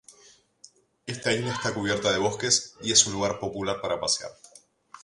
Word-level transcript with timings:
Esta 1.05 1.31
isla 1.31 1.51
está 1.53 1.75
cubierta 1.75 2.11
de 2.11 2.17
bosques 2.17 2.73
y 2.81 2.91
es 2.91 3.05
un 3.05 3.13
lugar 3.13 3.39
popular 3.39 3.81
para 3.83 3.99
pasear. 3.99 4.31